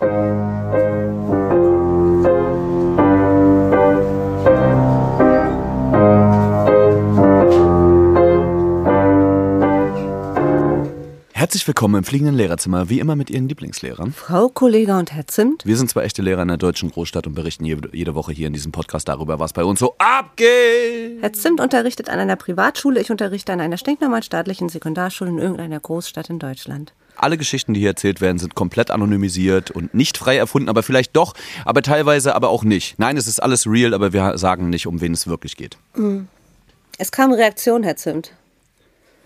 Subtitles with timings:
[0.00, 0.46] Herzlich
[11.66, 14.12] willkommen im fliegenden Lehrerzimmer, wie immer mit Ihren Lieblingslehrern.
[14.12, 15.66] Frau Kollege und Herr Zimt.
[15.66, 18.46] Wir sind zwei echte Lehrer in der deutschen Großstadt und berichten jede, jede Woche hier
[18.46, 21.20] in diesem Podcast darüber, was bei uns so abgeht.
[21.20, 25.80] Herr Zimt unterrichtet an einer Privatschule, ich unterrichte an einer stinknormalen staatlichen Sekundarschule in irgendeiner
[25.80, 26.92] Großstadt in Deutschland.
[27.18, 31.16] Alle Geschichten, die hier erzählt werden, sind komplett anonymisiert und nicht frei erfunden, aber vielleicht
[31.16, 31.34] doch,
[31.64, 32.98] aber teilweise aber auch nicht.
[32.98, 35.76] Nein, es ist alles real, aber wir sagen nicht, um wen es wirklich geht.
[36.98, 38.32] Es kam Reaktion, Herr Zimt.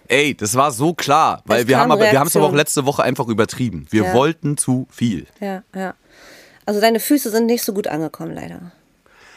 [0.08, 2.54] Ey, das war so klar, weil Es wir haben aber wir haben es aber auch
[2.54, 3.86] letzte Woche einfach übertrieben.
[3.90, 4.14] Wir Ja.
[4.14, 5.26] wollten zu viel.
[5.40, 5.94] Ja, ja.
[6.66, 8.72] Also deine Füße sind nicht so gut angekommen, leider.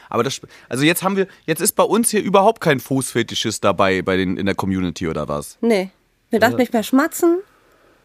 [0.10, 4.02] Aber das, also jetzt haben wir, jetzt ist bei uns hier überhaupt kein Fußfetischist dabei
[4.02, 5.58] bei den in der Community oder was?
[5.62, 5.90] Nee.
[6.30, 7.40] Wir darf nicht mehr schmatzen.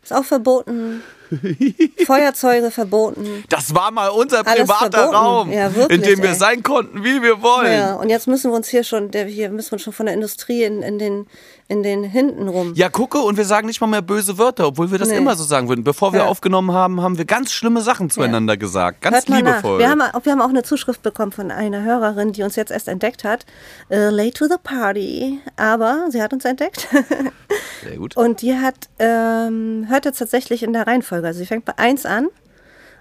[0.03, 1.03] Ist auch verboten.
[2.07, 3.45] Feuerzeuge verboten.
[3.49, 5.17] Das war mal unser Alles privater verboten.
[5.17, 6.35] Raum, Ja, wirklich, in dem wir ey.
[6.35, 7.73] sein konnten, wie wir wollen.
[7.73, 10.65] Ja, und jetzt müssen wir uns hier schon, hier müssen wir schon von der Industrie
[10.65, 11.27] in, in den,
[11.69, 12.73] in den hinten rum.
[12.75, 15.17] Ja, gucke, und wir sagen nicht mal mehr böse Wörter, obwohl wir das Nee.
[15.19, 15.85] immer so sagen würden.
[15.85, 16.27] Bevor wir Ja.
[16.27, 19.03] aufgenommen haben, haben wir ganz schlimme Sachen zueinander gesagt.
[19.03, 19.79] Ganz Hört liebevoll.
[19.79, 22.71] Wir haben, auch- wir haben auch eine Zuschrift bekommen von einer Hörerin, die uns jetzt
[22.73, 23.47] erst entdeckt hat.
[23.89, 25.39] Äh, late to the party.
[25.57, 26.89] Aber sie hat uns entdeckt.
[27.85, 28.17] Sehr gut.
[28.17, 31.20] Und die hat, ähm, hört jetzt tatsächlich in der Reihenfolge.
[31.29, 32.29] Also sie fängt bei 1 an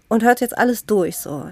[0.08, 1.18] und hört jetzt alles durch.
[1.18, 1.52] So.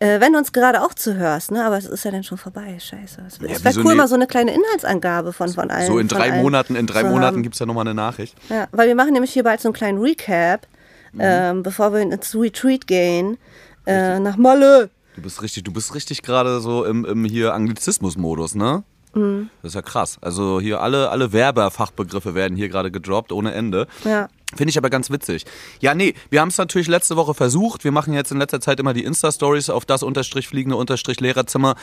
[0.00, 1.64] Äh, wenn du uns gerade auch zuhörst, ne?
[1.64, 3.20] aber es ist ja dann schon vorbei, scheiße.
[3.26, 5.86] Es, es wäre cool, mal so eine kleine Inhaltsangabe von, von allen.
[5.88, 8.36] so in drei Monaten, in drei Monaten gibt es ja nochmal eine Nachricht.
[8.48, 10.66] Ja, weil wir machen nämlich hier bald so einen kleinen Recap,
[11.12, 11.20] Mhm.
[11.22, 13.38] ähm, bevor wir ins Retreat gehen,
[13.86, 14.90] äh, nach Molle.
[15.16, 18.84] Du bist richtig, du bist richtig gerade so im, im hier Anglizismus-Modus, ne?
[19.14, 19.48] Mhm.
[19.62, 20.18] Das ist ja krass.
[20.20, 23.86] Also hier alle, alle Werbefachbegriffe werden hier gerade gedroppt ohne Ende.
[24.04, 24.28] Ja.
[24.56, 25.44] Finde ich aber ganz witzig.
[25.80, 27.84] Ja, nee, wir haben es natürlich letzte Woche versucht.
[27.84, 31.76] Wir machen jetzt in letzter Zeit immer die Insta-Stories auf das unterstrich fliegende unterstrich Lehrerzimmer.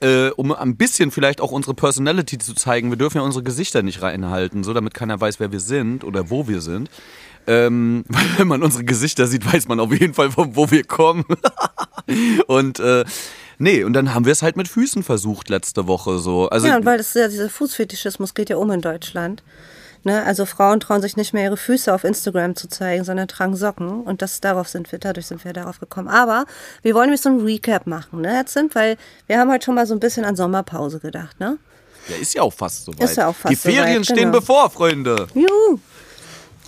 [0.00, 2.90] Äh, um ein bisschen vielleicht auch unsere Personality zu zeigen.
[2.90, 6.30] Wir dürfen ja unsere Gesichter nicht reinhalten, so damit keiner weiß, wer wir sind oder
[6.30, 6.88] wo wir sind.
[7.46, 10.84] Ähm, weil wenn man unsere Gesichter sieht, weiß man auf jeden Fall, von wo wir
[10.84, 11.24] kommen.
[12.46, 13.04] und äh,
[13.58, 16.48] nee, und dann haben wir es halt mit Füßen versucht letzte Woche so.
[16.48, 19.42] Also Ja, und weil das ja, dieser Fußfetischismus geht ja um in Deutschland.
[20.04, 20.24] Ne?
[20.24, 24.02] Also Frauen trauen sich nicht mehr ihre Füße auf Instagram zu zeigen, sondern tragen Socken.
[24.02, 26.08] Und das darauf sind wir, dadurch sind wir darauf gekommen.
[26.08, 26.44] Aber
[26.82, 28.74] wir wollen nämlich so ein Recap machen, ne, Herr Zimt?
[28.74, 28.96] Weil
[29.26, 31.58] wir haben heute schon mal so ein bisschen an Sommerpause gedacht, ne?
[32.08, 33.02] ja, ist ja auch fast soweit.
[33.02, 34.38] Ist ja auch fast Die Ferien soweit, stehen genau.
[34.38, 35.26] bevor, Freunde.
[35.34, 35.78] Juhu!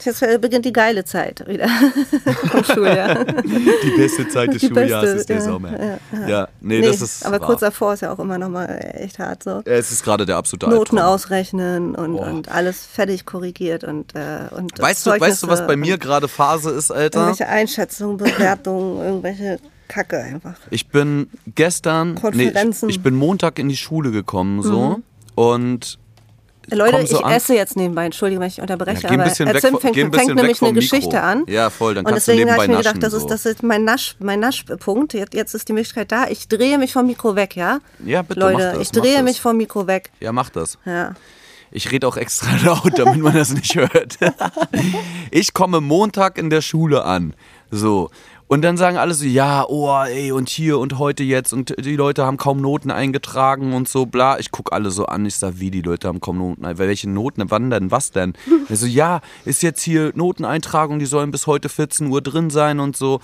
[0.03, 1.66] Jetzt äh, beginnt die geile Zeit wieder
[2.50, 3.25] vom Schuljahr.
[3.25, 5.71] Die beste Zeit des Die Schuljahres beste, ist der ja, Sommer.
[6.12, 7.25] ja, Ja, nee, Nee, das ist.
[7.25, 7.47] aber wahr.
[7.47, 9.62] kurz davor ist ja auch immer noch mal echt hart so.
[9.65, 11.15] Es ist gerade der absolute Noten Albtraum.
[11.15, 15.69] ausrechnen und, und alles fertig korrigiert und, äh, und Weißt du, weißt du, was bei
[15.69, 17.21] Zeugnisse mir gerade Phase ist, Alter?
[17.21, 20.55] Irgendwelche Einschätzungen, Bewertungen, irgendwelche Kacke einfach.
[20.71, 22.87] Ich bin gestern, nee, ich, Konferenzen.
[22.87, 22.91] Mhm.
[22.91, 25.00] ich bin Montag in die Schule gekommen, so.
[25.34, 25.99] Und
[26.70, 29.80] Leute, komm so ich an- esse jetzt nebenbei, entschuldige, wenn ich unterbreche, Ja, aber von-
[29.80, 31.19] fängt, fängt weg nämlich eine Geschichte Mikro.
[31.26, 31.44] an.
[31.47, 33.84] Ja, voll, dann Und kannst deswegen habe ich mir gedacht, das ist, das ist mein,
[33.84, 35.14] Nasch, mein Naschpunkt.
[35.14, 36.28] Jetzt, ist die Möglichkeit da.
[36.28, 37.78] Ich drehe mich vom Mikro weg, ja?
[38.04, 40.10] Ja, bitte, Leute, das, ich drehe mich vom Mikro weg.
[40.20, 40.78] ja, mach das.
[40.84, 41.14] Ja.
[41.70, 44.16] Ich rede auch extra laut, damit man das nicht hört.
[45.31, 47.34] Ich komme Montag in der Schule an.
[47.70, 48.10] So.
[48.54, 51.53] Und dann sagen alle so, ja, oh, ey, und hier und heute jetzt.
[51.53, 54.38] Und die Leute haben kaum Noten eingetragen und so, bla.
[54.38, 55.26] Ich guck alle so an.
[55.26, 57.50] Ich sag, wie, die Leute haben kaum Noten ein- Welche Noten?
[57.50, 57.91] Wann denn?
[57.91, 58.34] Was denn?
[58.69, 62.78] Ich so, ja, ist jetzt hier Noteneintragung, die sollen bis heute 14 Uhr drin sein
[62.78, 63.19] und so.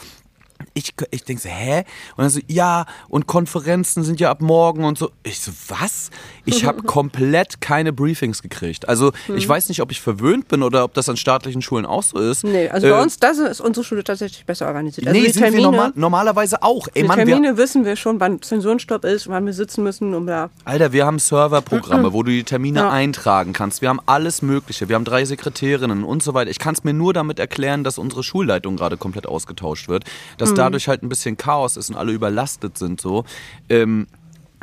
[0.74, 1.84] Ich, ich denke so, hä?
[2.16, 5.10] Und dann so, ja, und Konferenzen sind ja ab morgen und so.
[5.22, 6.10] Ich so, was?
[6.44, 8.88] Ich habe komplett keine Briefings gekriegt.
[8.88, 12.02] Also ich weiß nicht, ob ich verwöhnt bin oder ob das an staatlichen Schulen auch
[12.02, 12.44] so ist.
[12.44, 15.06] Nee, also Äh, bei uns, das ist unsere Schule tatsächlich besser organisiert.
[15.06, 16.88] Also nee, die sind Termine, wir normal, normalerweise auch.
[16.94, 20.14] Ey, die Mann, wir, Termine wissen wir schon, wann Zensurenstopp ist, wann wir sitzen müssen
[20.14, 20.50] und bla.
[20.64, 22.90] Alter, wir haben Serverprogramme, wo du die Termine Ja.
[22.90, 23.82] eintragen kannst.
[23.82, 24.88] Wir haben alles Mögliche.
[24.88, 26.50] Wir haben drei Sekretärinnen und so weiter.
[26.50, 30.04] Ich kann es mir nur damit erklären, dass unsere Schulleitung gerade komplett ausgetauscht wird.
[30.50, 33.24] Dass dadurch halt ein bisschen Chaos ist und alle überlastet sind so.
[33.68, 34.06] Ähm,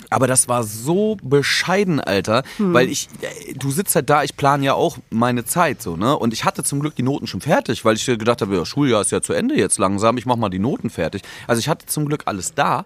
[0.10, 4.64] aber das war so bescheiden, Alter, weil ich, äh, du sitzt halt da, ich plane
[4.64, 6.16] ja auch meine Zeit so, ne?
[6.18, 9.02] Und ich hatte zum Glück die Noten schon fertig, weil ich gedacht habe, ja, Schuljahr
[9.02, 11.24] ist ja zu Ende jetzt langsam, ich mach mal die Noten fertig.
[11.48, 12.86] Also ich hatte zum Glück alles da,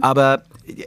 [0.00, 0.42] aber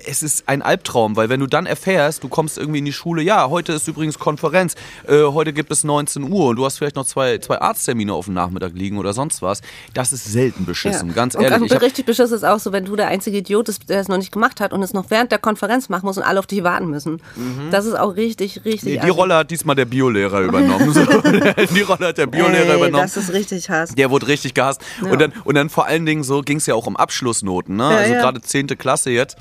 [0.05, 3.21] es ist ein Albtraum, weil wenn du dann erfährst, du kommst irgendwie in die Schule,
[3.21, 4.75] ja, heute ist übrigens Konferenz,
[5.07, 8.25] äh, heute gibt es 19 Uhr und du hast vielleicht noch zwei, zwei Arzttermine auf
[8.25, 9.61] dem Nachmittag liegen oder sonst was,
[9.93, 11.15] das ist selten beschissen, ja.
[11.15, 11.71] ganz ehrlich.
[11.71, 14.17] Und richtig beschissen ist auch so, wenn du der einzige Idiot bist, der es noch
[14.17, 16.63] nicht gemacht hat und es noch während der Konferenz machen muss und alle auf dich
[16.63, 17.21] warten müssen.
[17.35, 17.71] Mhm.
[17.71, 18.95] Das ist auch richtig, richtig.
[18.95, 20.93] Nee, die Rolle hat diesmal der Biolehrer übernommen.
[20.93, 21.01] so.
[21.71, 23.03] Die Rolle hat der Biolehrer übernommen.
[23.03, 23.95] Das ist richtig Hass.
[23.95, 24.81] Der wurde richtig gehasst.
[25.03, 25.11] Ja.
[25.11, 27.75] Und, dann, und dann vor allen Dingen so ging es ja auch um Abschlussnoten.
[27.75, 27.83] Ne?
[27.83, 28.67] Ja, also gerade 10.
[28.77, 29.37] Klasse jetzt.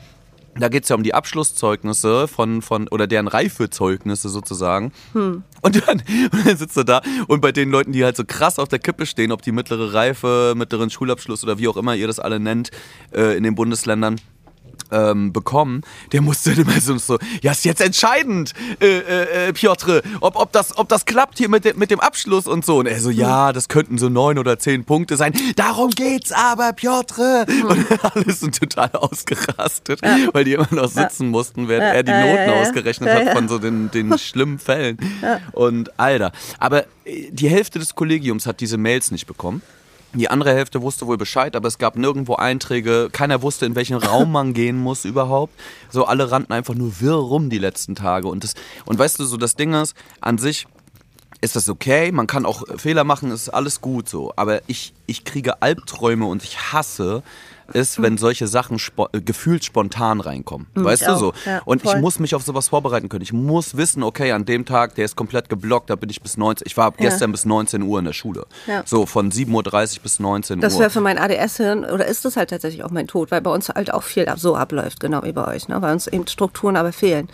[0.58, 4.93] Da geht es ja um die Abschlusszeugnisse von, von oder deren Reifezeugnisse sozusagen.
[5.12, 5.44] Hm.
[5.62, 6.02] Und, dann,
[6.32, 8.79] und dann sitzt er da und bei den Leuten, die halt so krass auf der
[8.79, 12.41] Kippe stehen, ob die mittlere Reife, mittleren Schulabschluss oder wie auch immer ihr das alle
[12.41, 12.70] nennt,
[13.12, 14.20] äh, in den Bundesländern,
[14.92, 15.82] ähm, bekommen,
[16.12, 20.52] der musste immer so, so ja, ist jetzt entscheidend, äh, äh, äh, Piotr, ob, ob,
[20.52, 22.78] das, ob das klappt hier mit, de, mit dem Abschluss und so.
[22.78, 25.32] Und er so, ja, das könnten so neun oder zehn Punkte sein.
[25.56, 27.46] Darum geht's aber, Piotr.
[27.69, 30.16] Und alle sind total ausgerastet, ja.
[30.32, 31.31] weil die immer noch sitzen ja.
[31.31, 34.98] mussten, während ja, er die Noten ausgerechnet hat von so den, den schlimmen Fällen.
[35.52, 36.32] Und Alter.
[36.58, 39.62] Aber äh, die Hälfte des Kollegiums hat diese Mails nicht bekommen.
[40.12, 43.10] Die andere Hälfte wusste wohl Bescheid, aber es gab nirgendwo Einträge.
[43.12, 45.54] Keiner wusste, in welchen Raum man gehen muss überhaupt.
[45.88, 48.26] So alle rannten einfach nur wirr rum die letzten Tage.
[48.26, 48.54] Und, das,
[48.86, 50.66] und weißt du, so das Ding ist, an sich
[51.40, 52.10] ist das okay.
[52.10, 54.32] Man kann auch Fehler machen, ist alles gut so.
[54.34, 57.22] Aber ich, ich kriege Albträume und ich hasse,
[57.75, 60.67] ist, wenn solche Sachen spo äh, gefühlt spontan reinkommen.
[60.75, 61.32] Mhm, weißt du so?
[61.46, 61.94] Ja, und voll.
[61.94, 63.22] ich muss mich auf sowas vorbereiten können.
[63.22, 66.37] Ich muss wissen, okay, an dem Tag, der ist komplett geblockt, da bin ich bis
[66.37, 66.67] 19.
[66.67, 67.08] Ich war ja.
[67.08, 68.46] gestern bis 19 Uhr in der Schule.
[68.67, 68.82] Ja.
[68.87, 70.78] So von 7.30 Uhr bis 19 das Uhr.
[70.78, 73.50] Das wäre für mein ADS-Hirn, oder ist das halt tatsächlich auch mein Tod, weil bei
[73.50, 75.81] uns halt auch viel so abläuft, genau wie bei euch, ne?
[75.82, 77.28] weil uns eben Strukturen aber fehlen.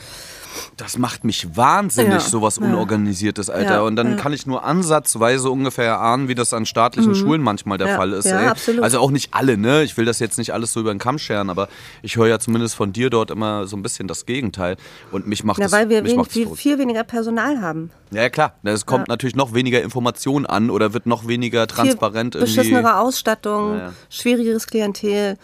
[0.76, 3.75] Das macht mich wahnsinnig, ja, sowas Unorganisiertes, Alter.
[3.75, 4.17] Ja, und dann ja.
[4.17, 7.17] kann ich nur ansatzweise ungefähr erahnen, wie das an staatlichen mhm.
[7.17, 8.26] Schulen manchmal der Fall ist.
[8.26, 8.82] Ja, absolut.
[8.82, 9.82] Also auch nicht alle, ne?
[9.82, 11.69] Ich will das jetzt nicht alles so über den Kamm scheren, aber
[12.03, 14.76] ich höre ja zumindest von dir dort immer so ein bisschen das Gegenteil.
[15.12, 17.91] Und mich macht ja, das Weil wir wenig, viel, viel, weniger Personal haben.
[18.11, 18.55] Ja, klar.
[18.62, 22.43] Es kommt natürlich noch weniger Information an oder wird noch weniger transparent viel.
[22.43, 23.81] Beschissenere Ausstattung,
[24.11, 25.38] schwierigeres Klientel.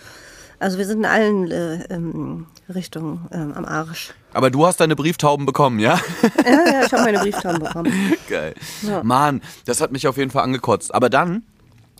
[0.62, 4.14] Also wir sind in allen äh, ähm, Richtungen ähm, am Arsch.
[4.32, 6.00] Aber du hast deine Brieftauben bekommen, ja?
[6.44, 7.92] Ja, ja, ich habe meine Brieftauben bekommen.
[8.28, 8.54] Geil.
[8.82, 9.02] Ja.
[9.02, 10.94] Mann, das hat mich auf jeden Fall angekotzt.
[10.94, 11.42] Aber dann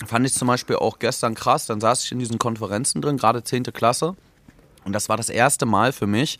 [0.07, 3.43] fand ich zum Beispiel auch gestern krass, dann saß ich in diesen Konferenzen drin, gerade
[3.43, 3.65] 10.
[3.65, 4.15] Klasse.
[4.85, 6.39] Und das war das erste Mal für mich,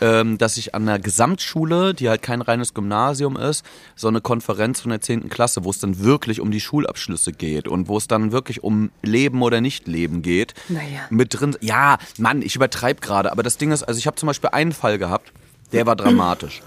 [0.00, 3.64] ähm, dass ich an der Gesamtschule, die halt kein reines Gymnasium ist,
[3.94, 5.28] so eine Konferenz von der 10.
[5.28, 8.90] Klasse, wo es dann wirklich um die Schulabschlüsse geht und wo es dann wirklich um
[9.02, 11.00] Leben oder Nicht-Leben geht, naja.
[11.10, 11.56] mit drin.
[11.60, 14.72] Ja, Mann, ich übertreibe gerade, aber das Ding ist, also ich habe zum Beispiel einen
[14.72, 15.32] Fall gehabt,
[15.72, 16.62] der war dramatisch.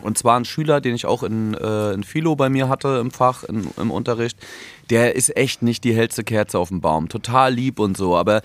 [0.00, 3.10] Und zwar ein Schüler, den ich auch in, äh, in Philo bei mir hatte im
[3.10, 4.38] Fach, in, im Unterricht.
[4.90, 7.08] Der ist echt nicht die hellste Kerze auf dem Baum.
[7.08, 8.16] Total lieb und so.
[8.16, 8.42] Aber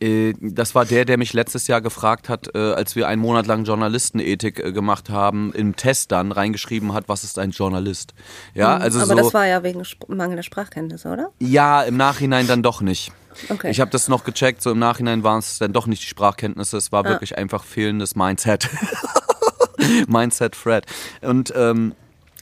[0.00, 3.46] äh, das war der, der mich letztes Jahr gefragt hat, äh, als wir einen Monat
[3.46, 8.14] lang Journalistenethik äh, gemacht haben, im Test dann reingeschrieben hat, was ist ein Journalist.
[8.54, 8.82] Ja, mhm.
[8.82, 11.30] also Aber so, das war ja wegen mangelnder Sprachkenntnisse, oder?
[11.38, 13.12] Ja, im Nachhinein dann doch nicht.
[13.48, 13.70] Okay.
[13.70, 16.76] Ich habe das noch gecheckt, so im Nachhinein waren es dann doch nicht die Sprachkenntnisse,
[16.76, 17.08] es war ah.
[17.08, 18.68] wirklich einfach fehlendes Mindset.
[20.08, 20.84] Mindset Fred.
[21.20, 21.94] Und ähm,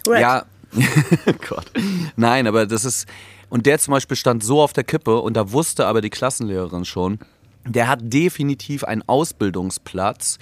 [0.07, 0.45] ja,
[1.49, 1.71] Gott.
[2.17, 3.07] Nein, aber das ist.
[3.51, 6.85] Und der zum Beispiel stand so auf der Kippe und da wusste aber die Klassenlehrerin
[6.85, 7.19] schon,
[7.67, 10.39] der hat definitiv einen Ausbildungsplatz.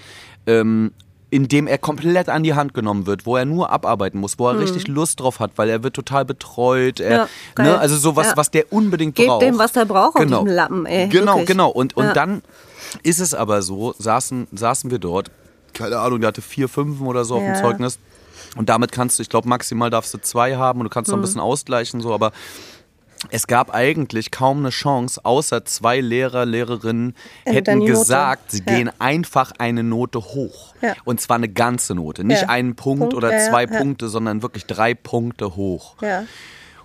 [0.46, 0.92] Ähm,
[1.28, 4.46] in dem er komplett an die Hand genommen wird, wo er nur abarbeiten muss, wo
[4.48, 4.60] er hm.
[4.60, 7.00] richtig Lust drauf hat, weil er wird total betreut.
[7.00, 7.28] Er,
[7.58, 8.36] ja, ne, also so was, ja.
[8.36, 9.42] was der unbedingt Gebt braucht.
[9.42, 10.38] dem, was der braucht genau.
[10.38, 11.08] auf diesem Lappen, ey.
[11.08, 11.48] Genau, Wirklich.
[11.48, 11.70] genau.
[11.70, 12.12] Und, und ja.
[12.12, 12.42] dann
[13.02, 15.32] ist es aber so, saßen, saßen wir dort,
[15.76, 17.98] keine Ahnung, der hatte vier, fünf oder so auf dem Zeugnis.
[18.56, 21.16] Und damit kannst du, ich glaube, maximal darfst du zwei haben und du kannst noch
[21.16, 21.22] ein hm.
[21.22, 22.32] bisschen ausgleichen, so, aber
[23.30, 27.14] es gab eigentlich kaum eine Chance, außer zwei Lehrer, Lehrerinnen
[27.44, 28.74] hätten gesagt, sie ja.
[28.74, 30.74] gehen einfach eine Note hoch.
[30.82, 30.94] Ja.
[31.04, 32.24] Und zwar eine ganze Note.
[32.24, 32.48] Nicht ja.
[32.48, 35.96] einen Punkt, Punkt oder zwei Punkte, sondern wirklich drei Punkte hoch.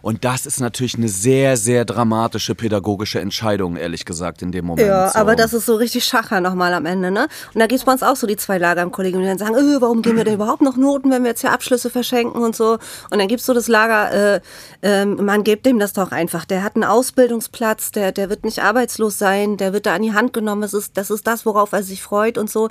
[0.02, 4.88] Und das ist natürlich eine sehr, sehr dramatische pädagogische Entscheidung, ehrlich gesagt, in dem Moment.
[4.88, 5.20] Ja, so.
[5.20, 7.28] aber das ist so richtig Schacher nochmal am Ende, ne?
[7.54, 9.38] Und da gibt es bei uns auch so die zwei Lager im Kollegium, die dann
[9.38, 12.42] sagen, äh, warum geben wir denn überhaupt noch Noten, wenn wir jetzt hier Abschlüsse verschenken
[12.42, 12.80] und so.
[13.10, 14.42] Und dann gibt es so das Lager, äh,
[14.82, 16.46] äh, man gibt dem das doch einfach.
[16.46, 20.14] Der hat einen Ausbildungsplatz, der, der wird nicht arbeitslos sein, der wird da an die
[20.14, 22.70] Hand genommen, das ist, das ist das, worauf er sich freut und so.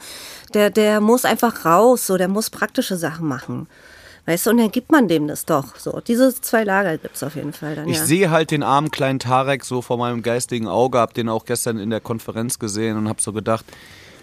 [0.54, 3.68] Der, der muss einfach raus, so, der muss praktische Sachen machen.
[4.26, 5.76] Weißt du, und dann gibt man dem das doch.
[5.76, 7.88] So, diese zwei Lager gibt es auf jeden Fall dann.
[7.88, 8.04] Ich ja.
[8.04, 11.78] sehe halt den armen kleinen Tarek so vor meinem geistigen Auge, hab den auch gestern
[11.78, 13.64] in der Konferenz gesehen und hab so gedacht,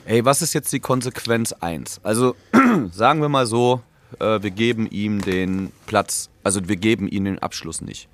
[0.05, 2.01] ey, was ist jetzt die Konsequenz 1?
[2.03, 2.35] Also
[2.91, 3.81] sagen wir mal so,
[4.19, 8.07] äh, wir geben ihm den Platz, also wir geben ihm den Abschluss nicht.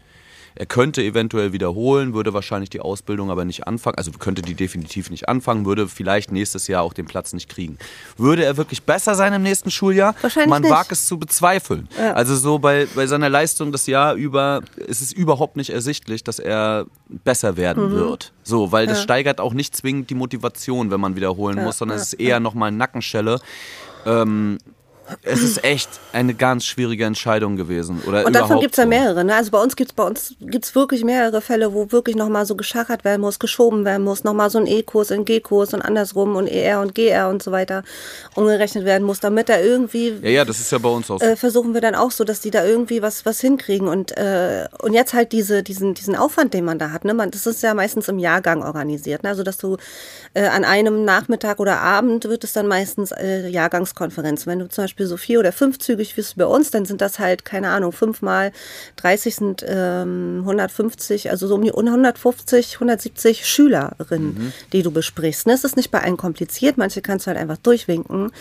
[0.55, 5.09] Er könnte eventuell wiederholen, würde wahrscheinlich die Ausbildung aber nicht anfangen, also könnte die definitiv
[5.09, 7.77] nicht anfangen, würde vielleicht nächstes Jahr auch den Platz nicht kriegen.
[8.17, 10.15] Würde er wirklich besser sein im nächsten Schuljahr?
[10.21, 10.71] Wahrscheinlich Man nicht.
[10.71, 11.87] wagt es zu bezweifeln.
[12.13, 16.39] Also so bei, bei seiner Leistung das Jahr über ist es überhaupt nicht ersichtlich, dass
[16.39, 17.91] er besser werden Mhm.
[17.95, 18.31] wird.
[18.43, 22.13] So, weil das steigert auch nicht zwingend die Motivation, wenn man wiederholen muss, sondern es
[22.13, 23.39] ist eher nochmal Nackenschelle.
[24.05, 24.57] Ähm,
[25.21, 28.01] es ist echt eine ganz schwierige Entscheidung gewesen.
[28.07, 29.23] Oder Und davon gibt es ja mehrere.
[29.23, 29.35] Ne?
[29.35, 32.55] Also bei uns gibt es bei uns gibt's wirklich mehrere Fälle, wo wirklich nochmal so
[32.55, 36.47] geschachert werden muss, geschoben werden muss, nochmal so ein E-Kurs in G-Kurs und andersrum und
[36.47, 37.83] ER und GR und so weiter
[38.35, 41.25] umgerechnet werden muss, damit er irgendwie Ja, ja, das ist ja bei uns auch so.
[41.25, 43.87] äh, versuchen wir dann auch so, dass die da irgendwie was, was hinkriegen.
[43.87, 47.05] Und, äh, und jetzt halt diese, diesen, diesen Aufwand, den man da hat.
[47.05, 47.13] Ne?
[47.13, 49.23] Man, das ist ja meistens im Jahrgang organisiert.
[49.23, 49.29] Ne?
[49.29, 49.77] Also, dass du
[50.33, 54.47] äh, an einem Nachmittag oder Abend wird es dann meistens äh, Jahrgangskonferenz.
[54.47, 57.45] Wenn du zum Beispiel so vier oder fünfzügig wie bei uns, dann sind das halt,
[57.45, 58.51] keine Ahnung, fünfmal
[58.97, 65.47] 30 sind ähm, 150, also so um die 150, 170 Schülerinnen, die du besprichst.
[65.47, 65.53] Ne?
[65.53, 68.31] Es ist nicht bei allen kompliziert, manche kannst du halt einfach durchwinken,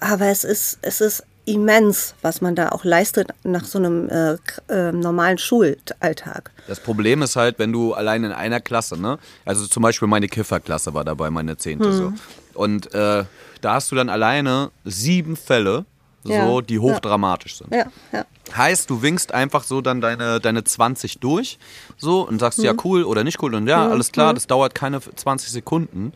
[0.00, 4.36] aber es ist, es ist immens, was man da auch leistet nach so einem äh,
[4.68, 6.50] äh, normalen Schulalltag.
[6.66, 9.18] Das Problem ist halt, wenn du allein in einer Klasse, ne?
[9.46, 12.12] Also zum Beispiel meine Kifferklasse war dabei, meine zehnte so.
[12.52, 13.24] Und äh,
[13.60, 15.86] da hast du dann alleine sieben Fälle,
[16.28, 17.74] so, Ja, die hochdramatisch sind.
[17.74, 18.24] Ja, ja.
[18.56, 21.58] Heißt, du winkst einfach so dann deine, deine 20 durch
[21.98, 25.00] so und sagst ja cool oder nicht cool und ja, alles klar, das dauert keine
[25.02, 26.12] 20 Sekunden.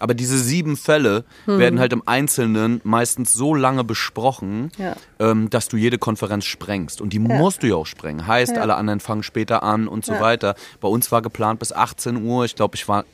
[0.00, 4.96] Aber diese sieben Fälle werden halt im Einzelnen meistens so lange besprochen, Ja.
[5.20, 7.00] ähm, dass du jede Konferenz sprengst.
[7.00, 8.26] Und die musst du ja auch sprengen.
[8.26, 10.20] Heißt, alle anderen fangen später an und so Ja.
[10.20, 10.56] weiter.
[10.80, 12.44] Bei uns war geplant bis 18 Uhr.
[12.46, 13.04] Ich glaube, ich war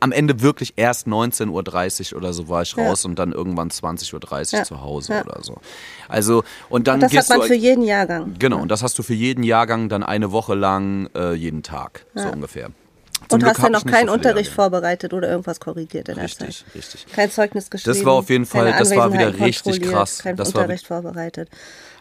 [0.00, 2.86] am Ende wirklich erst 19.30 Uhr oder so war ich Ja.
[2.86, 4.64] raus und dann irgendwann 20.30 Uhr Ja.
[4.64, 5.22] zu Hause Ja.
[5.24, 5.56] oder so.
[6.08, 8.34] Also, und dann Das gehst hat man du für jeden Jahrgang.
[8.38, 12.04] Genau, und das hast du für jeden Jahrgang dann eine Woche lang äh, jeden Tag,
[12.14, 12.70] so ungefähr.
[13.28, 16.24] Zum Und Glück hast ich noch keinen so Unterricht vorbereitet oder irgendwas korrigiert in der
[16.24, 16.74] Richtig, Zeit.
[16.74, 17.06] richtig.
[17.12, 18.04] Kein Zeugnis geschrieben.
[18.04, 20.18] war auf jeden Fall- das war wieder richtig krass.
[20.18, 21.48] Kein Das war Unterricht vorbereitet.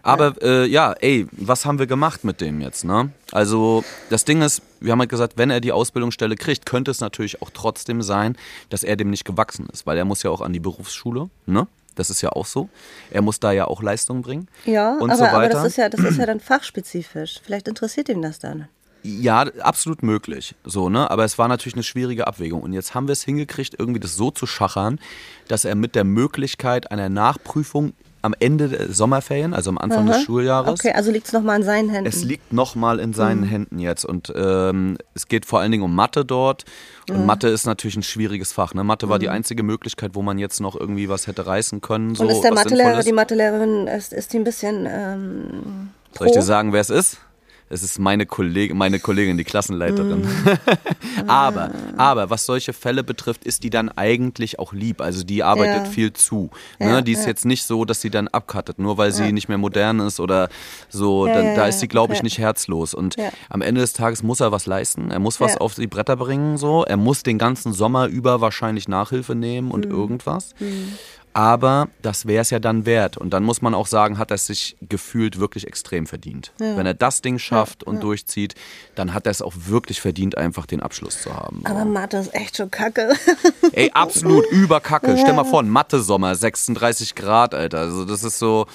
[0.05, 3.09] Aber äh, ja, ey, was haben wir gemacht mit dem jetzt, ne?
[3.31, 6.99] Also, das Ding ist, wir haben halt gesagt, wenn er die Ausbildungsstelle kriegt, könnte es
[6.99, 8.37] natürlich auch trotzdem sein,
[8.69, 11.67] dass er dem nicht gewachsen ist, weil er muss ja auch an die Berufsschule, ne?
[11.95, 12.69] Das ist ja auch so.
[13.09, 14.47] Er muss da ja auch Leistung bringen.
[14.65, 17.39] Ja, aber, so aber das ist ja, das ist ja dann fachspezifisch.
[17.43, 18.67] Vielleicht interessiert ihm das dann.
[19.01, 20.55] Ja, absolut möglich.
[20.65, 21.09] So, ne?
[21.09, 22.61] Aber es war natürlich eine schwierige Abwägung.
[22.63, 24.99] Und jetzt haben wir es hingekriegt, irgendwie das so zu schachern,
[25.47, 27.93] dass er mit der Möglichkeit einer Nachprüfung
[28.25, 30.23] am Ende der Sommerferien, also am Anfang des Aha.
[30.23, 32.07] Schuljahres, Okay, also liegt es nochmal an seinen Händen.
[32.07, 34.03] es liegt nochmal in seinen Händen jetzt.
[34.05, 36.65] Und ähm, es geht vor allen Dingen um Mathe dort.
[37.09, 38.73] Und Mathe ist natürlich ein schwieriges Fach.
[38.73, 38.83] Ne?
[38.83, 42.15] Mathe war die einzige Möglichkeit, wo man jetzt noch irgendwie was hätte reißen können.
[42.15, 46.33] So, Und ist der Mathelehrer, die Mathelehrerin, ist, ist die ein bisschen ähm, Soll ich
[46.33, 47.19] dir sagen, wer es ist?
[47.67, 50.21] Es ist meine, Kolleg meine Kollegin, die Klassenleiterin.
[50.21, 51.27] Mm.
[51.27, 55.01] aber, aber was solche Fälle betrifft, ist die dann eigentlich auch lieb.
[55.01, 55.89] Also die arbeitet Ja.
[55.89, 56.51] viel zu.
[56.79, 57.03] Ja, ne?
[57.03, 57.29] Die ist ja.
[57.29, 60.49] jetzt nicht so, dass sie dann abcuttet, nur weil sie nicht mehr modern ist oder
[60.89, 61.25] so.
[61.25, 62.93] Da ja, ist sie, glaube ich, nicht herzlos.
[62.93, 63.15] Und
[63.49, 65.09] am Ende des Tages muss er was leisten.
[65.09, 66.57] Er muss was auf die Bretter bringen.
[66.57, 66.83] So.
[66.85, 69.71] Er muss den ganzen Sommer über wahrscheinlich Nachhilfe nehmen Mhm.
[69.73, 70.53] und irgendwas.
[71.35, 73.17] Aber das wäre es ja dann wert.
[73.17, 76.53] Und dann muss man auch sagen, hat er es sich gefühlt wirklich extrem verdient.
[76.59, 78.55] Wenn er das Ding schafft und durchzieht,
[78.95, 81.61] dann hat er es auch wirklich verdient, einfach den Abschluss zu haben.
[81.67, 81.73] So.
[81.73, 83.11] Aber Mathe ist echt schon kacke.
[83.73, 85.17] Ey, absolut überkacke.
[85.17, 87.79] Stell mal vor, Mathe-Sommer, 36 Grad, Alter.
[87.79, 88.65] Also das ist so,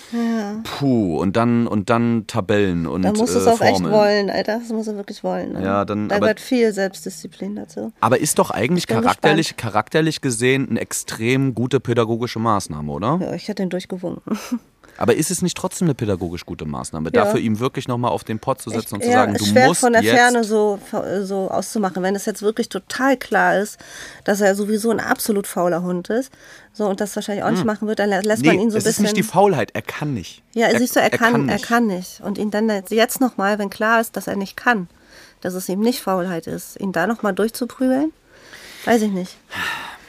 [0.65, 1.19] puh.
[1.19, 3.95] Und dann, und dann Tabellen und Da musst du es äh, auch echt Formeln.
[3.95, 4.59] wollen, Alter.
[4.59, 5.55] Das musst du wirklich wollen.
[5.55, 5.65] Ne?
[5.65, 7.91] Ja, dann- da gehört viel Selbstdisziplin dazu.
[8.01, 12.50] Aber ist doch eigentlich charakterlich, charakterlich gesehen eine extrem gute pädagogische Maßnahme,
[12.89, 13.19] oder?
[13.21, 14.39] Ja, ich hätte ihn durchgewunken.
[14.99, 17.25] Aber ist es nicht trotzdem eine pädagogisch gute Maßnahme, Ja.
[17.25, 19.47] dafür ihm wirklich nochmal auf den Pott zu setzen und zu ja, sagen, ist du
[19.47, 20.79] schwer musst von der jetzt Ferne so,
[21.23, 22.03] so auszumachen.
[22.03, 23.79] Wenn es jetzt wirklich total klar ist,
[24.25, 26.31] dass er sowieso ein absolut fauler Hund ist,
[26.75, 28.59] so und das wahrscheinlich auch nicht machen wird, dann lä- lässt man Hm.
[28.59, 29.03] Nee, ihn so ein es ist bisschen.
[29.05, 30.43] nicht die Faulheit, er kann nicht.
[30.53, 31.65] ja, siehst du, er, kann, er nicht.
[31.65, 32.21] kann nicht.
[32.21, 34.89] Und ihn dann jetzt nochmal, wenn klar ist, dass er nicht kann,
[35.41, 38.13] dass es ihm nicht Faulheit ist, ihn da nochmal durchzuprügeln,
[38.85, 39.35] weiß ich nicht.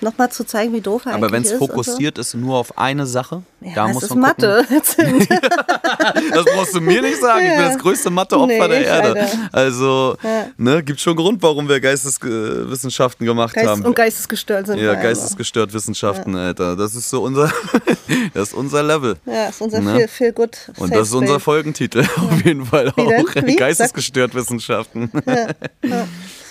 [0.02, 3.44] Nochmal zu zeigen, wie doof er Aber wenn es fokussiert ist nur auf eine Sache,
[3.62, 3.68] So.
[3.68, 4.22] Ja, da muss man gucken.
[4.22, 4.66] Mathe.
[4.84, 7.44] Sind- Das brauchst du mir nicht sagen.
[7.46, 7.70] Ich bin Ja.
[7.70, 9.20] das größte Mathe-Opfer Nee, der Erde.
[9.22, 9.30] Alter.
[9.52, 10.48] Also, Ja.
[10.58, 13.86] ne, gibt schon Grund, warum wir Geisteswissenschaften gemacht Geist haben.
[13.86, 14.80] und geistesgestört sind.
[14.80, 16.76] ja, geistesgestört Wissenschaften, Alter.
[16.76, 17.52] Das ist so unser,
[18.34, 19.18] das ist unser Level.
[19.26, 19.96] Ja, ist unser Ne?
[19.96, 20.58] Feel, feel Good.
[20.78, 21.40] Und das ist unser.
[21.40, 23.56] Folgentitel auf jeden Fall auch.
[23.58, 25.12] Geistesgestört Wissenschaften.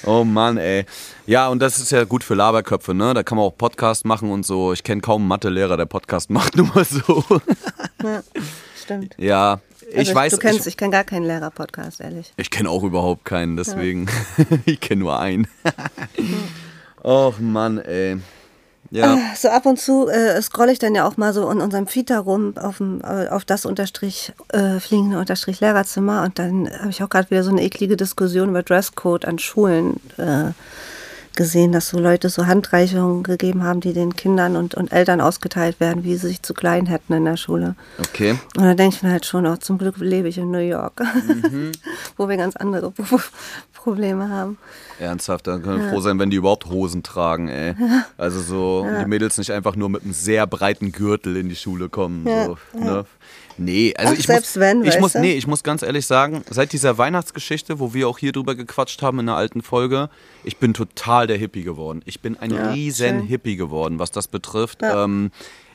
[0.06, 0.86] Oh Mann, ey.
[1.26, 3.12] Ja, und das ist ja gut für Laberköpfe, ne?
[3.14, 4.72] Da kann man auch Podcast machen und so.
[4.72, 7.24] Ich kenne kaum einen Mathelehrer, der Podcast macht, nur mal so.
[8.02, 8.22] Ja,
[8.82, 9.14] stimmt.
[9.18, 10.32] Ja, ich Also weiß.
[10.32, 12.32] Du kennst, ich ich kenne gar keinen Lehrer-Podcast, ehrlich.
[12.38, 14.06] ich kenne auch überhaupt keinen, deswegen.
[14.64, 15.46] ich kenne nur einen.
[17.04, 18.16] Och Mann, ey.
[18.90, 19.18] Ja.
[19.36, 22.10] So ab und zu äh, scrolle ich dann ja auch mal so in unserem Feed
[22.10, 27.02] herum auf, dem, äh, auf das Unterstrich äh, fliegende Unterstrich Lehrerzimmer und dann habe ich
[27.02, 30.50] auch gerade wieder so eine eklige Diskussion über Dresscode an Schulen äh,
[31.36, 35.80] gesehen, dass so Leute so Handreichungen gegeben haben, die den Kindern und, und Eltern ausgeteilt
[35.80, 37.76] werden, wie sie sich zu klein hätten in der Schule.
[37.98, 38.32] Okay.
[38.56, 41.00] Und da denke ich mir halt schon, auch zum Glück lebe ich in New York,
[42.16, 43.20] wo wir ganz andere Pro
[43.82, 44.58] Probleme haben.
[44.98, 47.74] Ernsthaft, dann können wir froh sein, wenn die überhaupt Hosen tragen, ey.
[48.18, 51.88] Also so, die Mädels nicht einfach nur mit einem sehr breiten Gürtel in die Schule
[51.88, 52.24] kommen.
[52.24, 53.06] So, ne?
[53.56, 56.42] Nee, also Ach, ich selbst muss, wenn, ich muss, nee, ich muss ganz ehrlich sagen,
[56.48, 60.08] seit dieser Weihnachtsgeschichte, wo wir auch hier drüber gequatscht haben in einer alten Folge,
[60.44, 62.00] ich bin total der Hippie geworden.
[62.06, 63.26] Ich bin ein Ja, riesen schön.
[63.26, 64.80] Hippie geworden, was das betrifft.
[64.80, 65.04] Ja.
[65.04, 65.30] Ähm,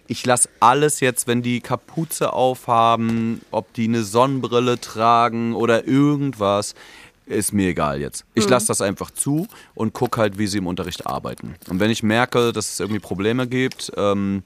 [0.07, 6.75] ich lasse alles jetzt, wenn die Kapuze aufhaben, ob die eine Sonnenbrille tragen oder irgendwas,
[7.25, 8.25] ist mir egal jetzt.
[8.25, 8.41] Mhm.
[8.41, 11.55] Ich lasse das einfach zu und gucke halt, wie sie im Unterricht arbeiten.
[11.69, 14.43] Und wenn ich merke, dass es irgendwie Probleme gibt, ähm,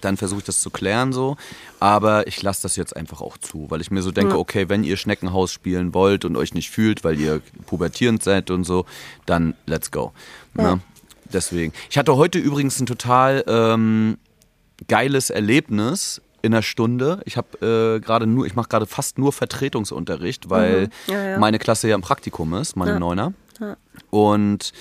[0.00, 1.36] dann versuche ich das zu klären so.
[1.80, 4.84] Aber ich lasse das jetzt einfach auch zu, weil ich mir so denke, okay, wenn
[4.84, 8.84] ihr Schneckenhaus spielen wollt und euch nicht fühlt, weil ihr pubertierend seid und so,
[9.24, 10.12] dann let's go.
[10.54, 10.80] Ne?
[11.32, 11.72] Deswegen.
[11.90, 14.18] Ich hatte heute übrigens ein total ähm,
[14.88, 17.20] geiles Erlebnis in einer Stunde.
[17.24, 21.38] Ich habe äh, gerade nur, ich mache gerade fast nur Vertretungsunterricht, weil Ja, ja.
[21.38, 23.32] meine Klasse ja im Praktikum ist, meine Neuner.
[24.10, 24.72] Und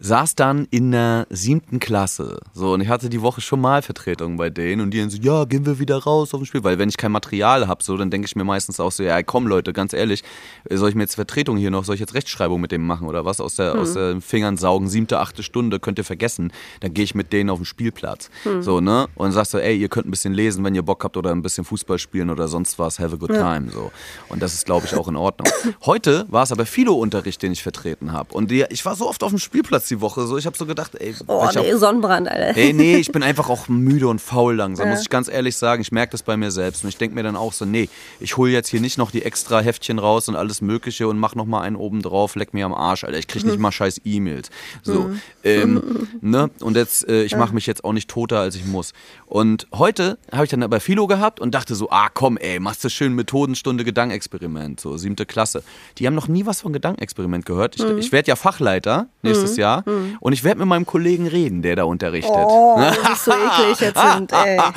[0.00, 2.40] saß dann in der siebten Klasse.
[2.54, 5.18] So, und ich hatte die Woche schon mal Vertretung bei denen und die dann so,
[5.18, 6.62] ja, gehen wir wieder raus auf dem Spiel.
[6.62, 9.22] Weil wenn ich kein Material habe, so, dann denke ich mir meistens auch so, ja,
[9.22, 10.22] komm Leute, ganz ehrlich,
[10.70, 13.24] soll ich mir jetzt Vertretung hier noch, soll ich jetzt Rechtschreibung mit dem machen oder
[13.24, 13.40] was?
[13.40, 16.52] Aus, der, aus den Fingern saugen, siebte, achte Stunde, könnt ihr vergessen.
[16.80, 18.30] Dann gehe ich mit denen auf den Spielplatz.
[18.60, 19.08] So, ne?
[19.16, 21.42] Und sagst so, ey, ihr könnt ein bisschen lesen, wenn ihr Bock habt oder ein
[21.42, 23.70] bisschen Fußball spielen oder sonst was, have a good time.
[23.72, 23.90] So.
[24.28, 25.48] Und das ist, glaube ich, auch in Ordnung.
[25.84, 28.32] Heute war es aber Philo-Unterricht, den ich vertreten habe.
[28.34, 30.66] Und die, ich war so oft auf dem Spielplatz die Woche, so ich habe so
[30.66, 32.56] gedacht, ey, Oh, ich hab- nee, Sonnenbrand, Alter.
[32.56, 34.92] Ey, nee, ich bin einfach auch müde und faul langsam, Ja.
[34.92, 35.82] muss ich ganz ehrlich sagen.
[35.82, 36.82] Ich merke das bei mir selbst.
[36.84, 37.88] Und ich denke mir dann auch so, nee,
[38.20, 41.34] ich hole jetzt hier nicht noch die extra Heftchen raus und alles Mögliche und mach
[41.34, 43.18] noch mal einen oben drauf, leck mir am Arsch, Alter.
[43.18, 44.50] Ich krieg nicht mal scheiß E-Mails.
[44.82, 45.10] So,
[45.44, 46.50] ähm, ne?
[46.60, 48.92] Und jetzt, äh, ich mache mich jetzt auch nicht toter, als ich muss.
[49.26, 52.82] Und heute habe ich dann aber Philo gehabt und dachte so, ah komm, ey, machst
[52.84, 55.62] du schön Methodenstunde Gedankenexperiment, so siebte Klasse.
[55.98, 57.76] Die haben noch nie was von Gedankenexperiment gehört.
[57.76, 59.77] Ich, ich werde ja Fachleiter nächstes Jahr
[60.20, 62.32] und ich werde mit meinem Kollegen reden, der da unterrichtet.
[62.34, 64.58] Oh, das ist so eklig jetzt sind, ey.
[64.58, 64.72] Ah.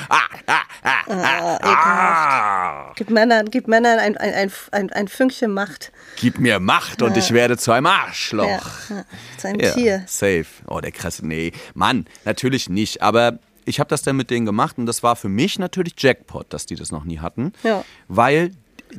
[0.83, 5.91] Ah, Gib Männern, gib Männern ein, ein, ein, ein, Fünkchen Macht.
[6.19, 8.45] gib mir Macht und ich werde zu einem Arschloch.
[8.89, 9.05] Ja, ja,
[9.37, 10.03] zu einem Ja, Tier.
[10.07, 10.45] safe.
[10.67, 11.25] Oh, der krasse.
[11.27, 13.01] Nee, Mann, natürlich nicht.
[13.01, 16.51] Aber ich habe das dann mit denen gemacht und das war für mich natürlich Jackpot,
[16.53, 17.53] dass die das noch nie hatten.
[17.63, 17.83] Ja.
[18.07, 18.51] Weil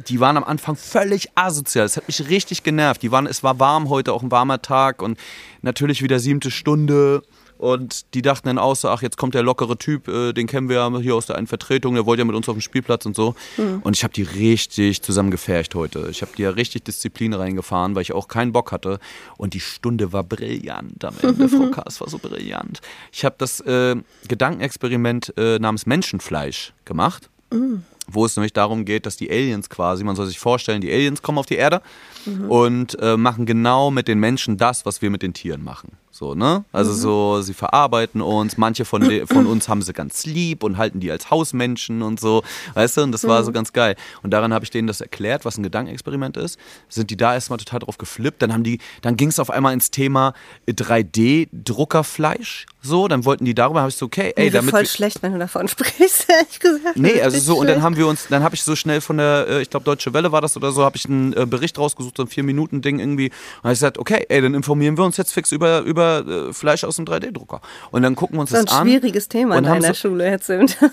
[0.09, 1.85] die waren am Anfang völlig asozial.
[1.85, 3.03] Das hat mich richtig genervt.
[3.03, 5.19] Die waren, es war warm heute, auch ein warmer Tag und
[5.63, 7.23] natürlich wieder siebte Stunde.
[7.59, 10.69] Und die dachten dann auch so, ach, jetzt kommt der lockere Typ, äh, den kennen
[10.69, 13.07] wir ja hier aus der einen Vertretung, der wollte ja mit uns auf dem Spielplatz
[13.07, 13.37] und so.
[13.85, 16.09] Und ich habe die richtig zusammengefercht heute.
[16.11, 18.99] Ich habe die ja richtig Disziplin reingefahren, weil ich auch keinen Bock hatte.
[19.37, 21.85] Und die Stunde war brillant am Ende, Frau K.
[21.87, 22.81] Es war so brillant.
[23.13, 23.95] Ich habe das äh,
[24.27, 27.31] Gedankenexperiment äh, namens Menschenfleisch gemacht
[28.09, 31.23] wo es nämlich darum geht, dass die Aliens quasi, man soll sich vorstellen, die Aliens
[31.23, 31.83] kommen auf die Erde
[32.49, 35.97] und äh, machen genau mit den Menschen das, was wir mit den Tieren machen.
[36.15, 36.67] So, ne?
[36.73, 40.77] Also so, sie verarbeiten uns, manche von, de, von uns haben sie ganz lieb und
[40.77, 42.43] halten die als Hausmenschen und so,
[42.75, 43.97] weißt du, und das war so ganz geil.
[44.23, 46.59] Und daran habe ich denen das erklärt, was ein Gedankenexperiment ist.
[46.91, 49.73] Sind die da erstmal total drauf geflippt, dann haben die, dann ging es auf einmal
[49.73, 50.35] ins Thema
[50.69, 55.23] 3D-Druckerfleisch, so, dann wollten die darüber, habe ich so, okay, ey, Mir damit voll schlecht,
[55.23, 56.97] wenn du davon sprichst, ehrlich gesagt.
[56.97, 57.85] Nee, also so, und dann schlecht.
[57.85, 60.33] haben wir uns, dann habe ich so schnell von der, äh, ich glaube, Deutsche Welle
[60.33, 63.29] war das oder so, habe ich einen äh, Bericht rausgesucht, so ein Vier-Minuten-Ding irgendwie.
[63.29, 66.53] Und habe ich gesagt, okay, ey, dann informieren wir uns jetzt fix über, über äh,
[66.53, 67.61] Fleisch aus dem 3D-Drucker.
[67.91, 68.89] Und dann gucken wir uns Das das, ist ein an.
[68.89, 70.77] schwieriges Thema haben deiner so- Schule, Herr Zimt.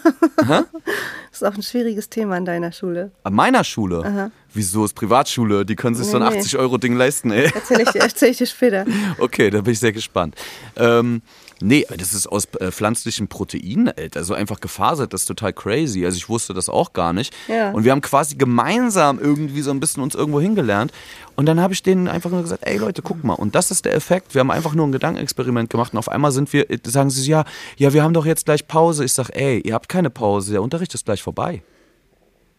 [1.31, 3.11] Das ist auch ein schwieriges Thema in deiner Schule.
[3.23, 4.31] An meiner Schule?
[4.53, 5.65] Wieso ist Privatschule?
[5.65, 6.41] Die können sich so ein Nee, nee.
[6.41, 7.51] 80-Euro-Ding leisten, ey.
[7.53, 8.85] Erzähl ich dir, erzähl ich dir später.
[9.19, 10.35] Okay, da bin ich sehr gespannt.
[10.75, 11.21] Ähm,
[11.61, 14.19] nee, das ist aus äh, pflanzlichen Proteinen, Alter.
[14.19, 16.05] Also einfach gefasert, das ist total crazy.
[16.05, 17.35] Also ich wusste das auch gar nicht.
[17.47, 17.71] Ja.
[17.71, 20.91] Und wir haben quasi gemeinsam irgendwie so ein bisschen uns irgendwo hingelernt.
[21.35, 23.33] Und dann habe ich denen einfach nur gesagt, ey Leute, guck mal.
[23.33, 24.33] Und das ist der Effekt.
[24.33, 27.29] Wir haben einfach nur ein Gedankenexperiment gemacht und auf einmal sind wir, äh, sagen sie,
[27.29, 27.45] ja,
[27.77, 29.05] ja, wir haben doch jetzt gleich Pause.
[29.05, 31.61] Ich sag, ey, ihr habt keine Pause, der Unterricht ist gleich vorbei.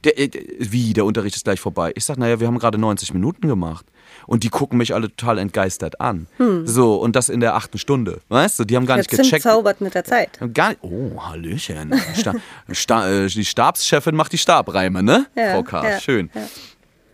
[0.04, 1.92] Der, äh, wie, der Unterricht ist gleich vorbei.
[1.94, 3.84] Ich sag, naja, wir haben gerade 90 Minuten gemacht.
[4.26, 6.26] Und die gucken mich alle total entgeistert an.
[6.64, 8.20] So, und das in der achten Stunde.
[8.28, 9.42] Weißt du, die haben gar Der nicht Zimt gecheckt.
[9.42, 10.38] zaubert mit der Zeit.
[10.54, 11.94] Gar nicht, oh, Hallöchen.
[12.14, 12.34] Sta,
[12.72, 15.26] Sta, äh, die Stabschefin macht die Stabreime, ne?
[15.36, 15.84] Ja, Frau K.
[15.88, 16.30] ja, Schön.
[16.34, 16.42] ja.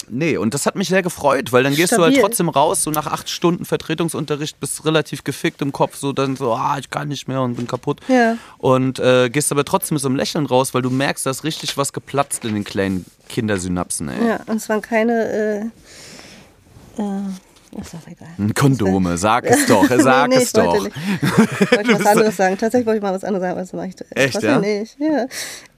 [0.08, 2.20] Nee, und das hat mich sehr gefreut, weil dann gehst du halt Stabil.
[2.20, 6.54] trotzdem raus, so nach acht Stunden Vertretungsunterricht, bist relativ gefickt im Kopf, so dann so,
[6.54, 8.00] ah, ich kann nicht mehr und bin kaputt.
[8.08, 8.36] Ja.
[8.58, 11.44] Und äh, gehst aber trotzdem mit so einem Lächeln raus, weil du merkst, da ist
[11.44, 14.28] richtig was geplatzt in den kleinen Kindersynapsen, ey.
[14.28, 15.70] Ja, und es waren keine.
[16.98, 18.52] Äh, äh, ist doch egal.
[18.54, 20.82] Kondome, sag es doch, sag nee, nee, es doch.
[20.82, 20.96] nicht.
[21.20, 22.56] Ich wollte was anderes sagen.
[22.56, 24.58] Tatsächlich wollte ich mal was anderes sagen, aber das mache ich Echt, ja?
[24.58, 24.96] nicht.
[24.98, 25.26] Ja.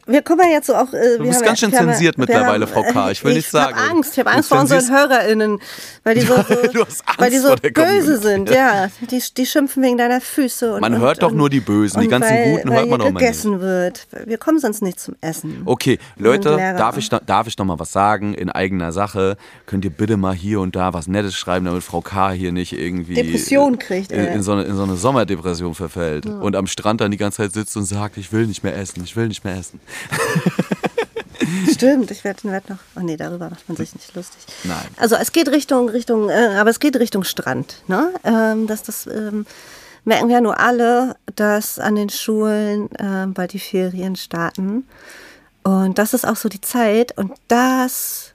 [0.09, 0.92] Wir kommen ja jetzt so auch.
[0.94, 3.11] Äh, Du bist ganz schön zensiert mittlerweile, Frau K.
[3.11, 3.75] Ich will nicht sagen.
[3.77, 4.12] Ich habe Angst.
[4.12, 5.59] Ich habe Angst vor unseren HörerInnen,
[6.03, 8.49] weil die so, so, Du hast Angst weil die so böse sind.
[8.51, 10.75] Ja, die, die schimpfen wegen deiner Füße.
[10.75, 12.88] Und, Man und, hört doch und, nur die Bösen, die ganzen weil, Guten weil hört
[12.88, 14.07] man doch mal gegessen wird.
[14.25, 15.62] Wir kommen sonst nicht zum Essen.
[15.66, 19.37] Okay, Leute, darf ich, noch- darf ich noch mal was sagen in eigener Sache?
[19.66, 22.31] Könnt ihr bitte mal hier und da was Nettes schreiben, damit Frau K.
[22.31, 26.57] hier nicht irgendwie Depression kriegt, in, in, so eine, in so eine Sommerdepression verfällt und
[26.57, 29.14] am Strand dann die ganze Zeit sitzt und sagt, ich will nicht mehr essen, ich
[29.14, 29.81] will nicht mehr essen.
[31.73, 32.79] Stimmt, ich werde werd noch.
[32.97, 34.43] Oh nee, darüber macht man sich nicht lustig.
[34.65, 34.87] Nein.
[34.97, 37.83] Also es geht Richtung, Richtung, äh, aber es geht Richtung Strand.
[37.87, 38.13] Ne?
[38.25, 39.47] Ähm, dass das ähm,
[40.05, 44.87] merken wir ja nur alle, dass an den Schulen ähm, bald die Ferien starten.
[45.63, 47.17] Und das ist auch so die Zeit.
[47.17, 48.33] Und das,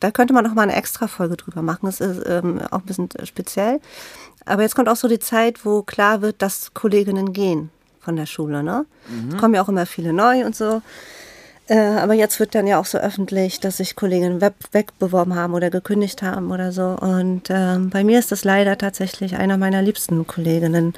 [0.00, 1.86] da könnte man noch mal eine extra Folge drüber machen.
[1.86, 3.80] Das ist ähm, auch ein bisschen speziell.
[4.44, 7.70] Aber jetzt kommt auch so die Zeit, wo klar wird, dass Kolleginnen gehen
[8.08, 8.62] von der Schule.
[8.62, 8.86] Ne?
[9.30, 10.80] Es kommen ja auch immer viele neu und so.
[11.66, 15.52] Äh, aber jetzt wird dann ja auch so öffentlich, dass sich Kolleginnen web wegbeworben haben
[15.52, 16.96] oder gekündigt haben oder so.
[16.98, 20.94] Und ähm, bei mir ist das leider tatsächlich einer meiner liebsten Kolleginnen,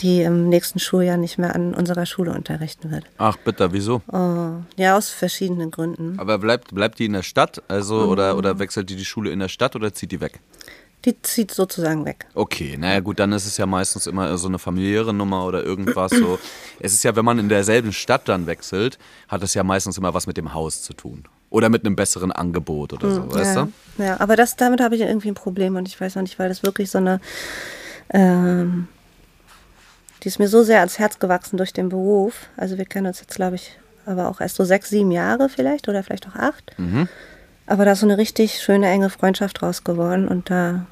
[0.00, 3.04] die im nächsten Schuljahr nicht mehr an unserer Schule unterrichten wird.
[3.18, 4.02] Ach bitte, wieso?
[4.10, 6.18] Oh, ja, aus verschiedenen Gründen.
[6.18, 8.08] Aber bleibt, bleibt die in der Stadt, also Mhm.
[8.08, 10.40] oder, oder wechselt die die Schule in der Stadt oder zieht die weg?
[11.04, 12.26] Die zieht sozusagen weg.
[12.34, 16.12] Okay, naja gut, dann ist es ja meistens immer so eine familiäre Nummer oder irgendwas
[16.12, 16.38] so.
[16.80, 20.12] Es ist ja, wenn man in derselben Stadt dann wechselt, hat es ja meistens immer
[20.12, 21.24] was mit dem Haus zu tun.
[21.48, 24.02] Oder mit einem besseren Angebot oder so, weißt ja, du?
[24.04, 26.48] ja, aber das, damit habe ich irgendwie ein Problem und ich weiß noch nicht, weil
[26.48, 27.20] das wirklich so eine,
[28.10, 28.86] ähm,
[30.22, 32.34] die ist mir so sehr ans Herz gewachsen durch den Beruf.
[32.56, 35.88] Also wir kennen uns jetzt, glaube ich, aber auch erst so sechs, sieben Jahre vielleicht
[35.88, 36.72] oder vielleicht auch acht.
[36.78, 37.08] Mhm.
[37.70, 40.86] Aber da ist so eine richtig schöne, enge Freundschaft draus geworden und da,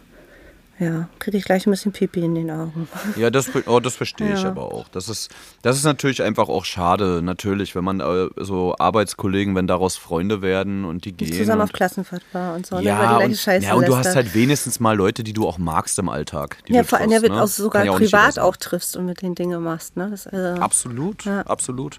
[0.79, 2.89] ja, kriege ich gleich ein bisschen Pipi in den Augen.
[3.17, 4.51] Ja, das, oh, das verstehe ich Ja.
[4.51, 4.87] aber auch.
[4.89, 5.29] Das ist,
[5.63, 10.41] das ist natürlich einfach auch schade, natürlich, wenn man äh, so Arbeitskollegen, wenn daraus Freunde
[10.41, 11.33] werden und die gehen.
[11.33, 14.33] Zusammen auf Klassenfahrt war und so, ne, ja, und, Scheiße ja, und du hast halt
[14.35, 16.59] wenigstens mal Leute, die du auch magst im Alltag.
[16.69, 17.43] Die Ja, du vor allem, ne?
[17.43, 18.45] auch sogar Kann auch privat sein.
[18.45, 19.97] auch triffst und mit den Dinge machst.
[19.97, 20.11] Ne?
[20.13, 21.41] Das, also, Absolut, Ja.
[21.41, 21.99] absolut.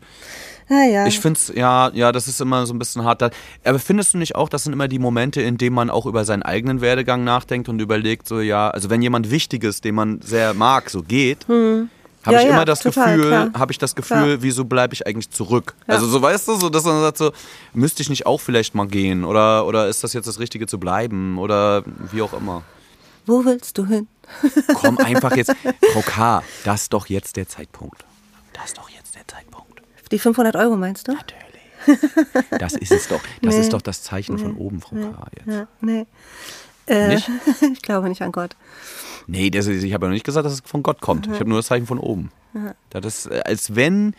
[0.69, 1.05] Ja, ja.
[1.07, 3.21] Ich finde es, ja, ja, das ist immer so ein bisschen hart.
[3.63, 6.25] Aber findest du nicht auch, das sind immer die Momente, in denen man auch über
[6.25, 10.53] seinen eigenen Werdegang nachdenkt und überlegt, so, ja, also wenn jemand Wichtiges, den man sehr
[10.53, 11.89] mag, so geht, habe Hm.
[12.25, 14.37] Ja, ich ja, immer das total, Gefühl, habe ich das Gefühl, Klar.
[14.41, 15.73] wieso bleibe ich eigentlich zurück?
[15.87, 15.95] Ja.
[15.95, 17.31] Also so weißt du, so dass man sagt so,
[17.73, 20.79] müsste ich nicht auch vielleicht mal gehen oder oder ist das jetzt das Richtige zu
[20.79, 22.63] bleiben oder wie auch immer.
[23.25, 24.07] Wo willst du hin?
[24.73, 25.53] Komm einfach jetzt,
[25.93, 28.03] Frau K, das ist doch jetzt der Zeitpunkt.
[28.53, 29.58] Das ist doch jetzt der Zeitpunkt.
[30.11, 31.13] Die 500 Euro meinst du?
[31.13, 31.99] Natürlich.
[32.59, 33.21] Das ist es doch.
[33.41, 33.61] Das Nee.
[33.61, 35.27] ist doch das Zeichen von oben, Frau K.
[35.37, 35.47] Jetzt.
[35.47, 36.05] Ja, nee.
[36.87, 37.15] Äh,
[37.73, 38.55] ich glaube nicht an Gott.
[39.27, 41.27] Nee, das ist, ich habe ja noch nicht gesagt, dass es von Gott kommt.
[41.27, 42.31] Ich habe nur das Zeichen von oben.
[42.89, 44.15] Das ist, äh, als wenn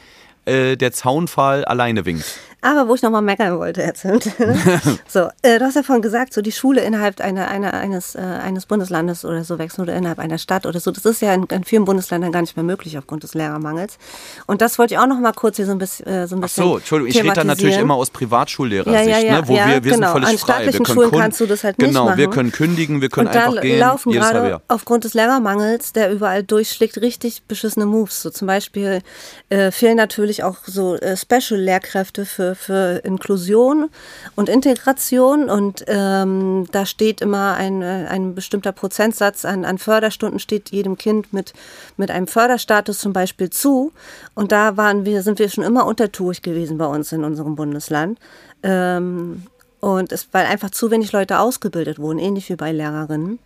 [0.47, 2.25] äh, der Zaunpfahl alleine winkt.
[2.63, 4.25] Aber wo ich nochmal meckern wollte, Zimt.
[5.09, 8.19] so, äh, du hast ja vorhin gesagt, so die Schule innerhalb einer, einer, eines, äh,
[8.21, 10.91] eines Bundeslandes oder so wechseln oder innerhalb einer Stadt oder so.
[10.91, 13.99] Das ist ja in, in vielen Bundesländern gar nicht mehr möglich aufgrund des Lehrermangels.
[14.47, 16.07] Und das wollte ich auch nochmal kurz hier so ein bisschen.
[16.07, 19.19] Äh, so ein Ach bisschen so, Entschuldigung, ich rede dann natürlich immer aus Privatschullehrersicht, Ja,
[19.19, 19.49] ja, ja, ne?
[19.49, 19.93] wo wir, wir genau.
[19.93, 20.53] sind völlig An frei.
[20.55, 22.31] staatlichen wir können Schulen kannst du das halt nicht Genau, wir machen.
[22.31, 23.79] können kündigen, wir können und da einfach gehen.
[23.79, 24.63] laufen jedes gerade Jahr.
[24.69, 28.23] aufgrund des Lehrermangels, der überall durchschlägt, richtig beschissene Moves.
[28.23, 29.01] So zum Beispiel
[29.49, 33.89] äh, fehlen natürlich auch so äh, Special-Lehrkräfte für, für Inklusion
[34.37, 35.49] und Integration.
[35.51, 40.97] Und ähm, da steht immer ein, äh, ein bestimmter Prozentsatz an, an Förderstunden, steht jedem
[40.97, 41.53] Kind mit,
[41.97, 43.93] mit einem Förderstatus zum Beispiel zu.
[44.35, 48.19] Und da waren wir, sind wir schon immer untertuig gewesen bei uns in unserem Bundesland.
[48.63, 49.45] Ähm,
[49.81, 53.39] und es, weil einfach zu wenig Leute ausgebildet wurden, ähnlich wie bei Lehrerinnen.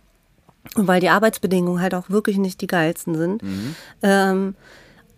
[0.75, 3.41] Und weil die Arbeitsbedingungen halt auch wirklich nicht die geilsten sind.
[4.01, 4.55] Ähm,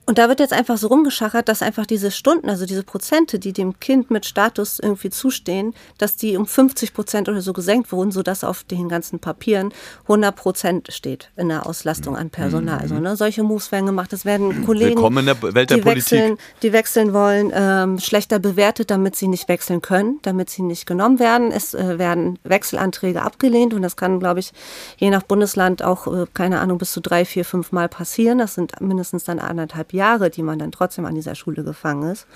[0.08, 3.52] Und da wird jetzt einfach so rumgeschachert, dass einfach diese Stunden, also diese Prozente, die
[3.52, 8.14] dem Kind mit Status irgendwie zustehen, dass die um 50 Prozent oder so gesenkt wurden,
[8.14, 12.80] sodass auf den ganzen Papieren 100 Prozent steht in der Auslastung an Personal.
[12.80, 14.14] Also, ne, solche Moves werden gemacht.
[14.14, 16.12] Es werden Kollegen, Willkommen in der Welt der die, Politik.
[16.12, 20.86] wechseln, die wechseln wollen, ähm, schlechter bewertet, damit sie nicht wechseln können, damit sie nicht
[20.86, 21.52] genommen werden.
[21.52, 24.54] Es äh, werden Wechselanträge abgelehnt und das kann, glaube ich,
[24.96, 28.38] je nach Bundesland auch, äh, keine Ahnung, bis zu drei, vier, fünf Mal passieren.
[28.38, 29.97] Das sind mindestens dann anderthalb Jahre,
[30.30, 32.28] die man dann trotzdem an dieser Schule gefangen ist.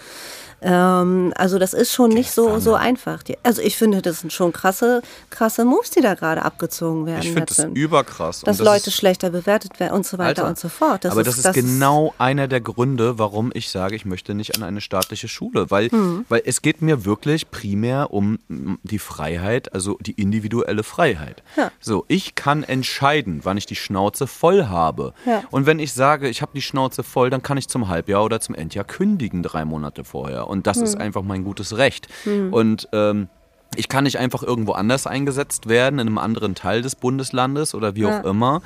[0.64, 3.24] Ähm, also das ist schon nicht so, so einfach.
[3.24, 7.22] Die, also ich finde, das sind schon krasse, krasse Moves, die da gerade abgezogen werden.
[7.24, 7.76] Ich finde das sind.
[7.78, 8.42] überkrass.
[8.42, 11.06] Dass das Leute ist- schlechter bewertet werden und so weiter Alter, und so fort.
[11.08, 14.82] aber das ist genau einer der Gründe, warum ich sage, ich möchte nicht an eine
[14.82, 16.26] staatliche Schule, weil, Hm.
[16.30, 18.38] weil es geht mir wirklich primär um
[18.84, 21.42] die Freiheit, also die individuelle Freiheit.
[21.58, 21.72] Ja.
[21.80, 25.14] So, ich kann entscheiden, wann ich die Schnauze voll habe.
[25.26, 25.44] Ja.
[25.50, 28.40] Und wenn ich sage, ich habe die Schnauze voll, dann kann ich zum Halbjahr oder
[28.40, 30.48] zum Endjahr kündigen, drei Monate vorher.
[30.48, 30.84] Und das Hm.
[30.84, 32.08] ist einfach mein gutes Recht.
[32.52, 33.28] Und ähm,
[33.76, 37.96] ich kann nicht einfach irgendwo anders eingesetzt werden, in einem anderen Teil des Bundeslandes oder
[37.96, 38.30] wie auch Ja.
[38.30, 38.62] immer.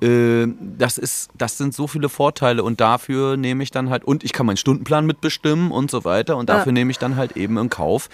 [0.00, 0.46] Äh,
[0.78, 4.32] Das, ist, das sind so viele Vorteile und dafür nehme ich dann halt, und ich
[4.32, 6.72] kann meinen Stundenplan mitbestimmen und so weiter und dafür Ja.
[6.72, 8.08] nehme ich dann halt eben in Kauf,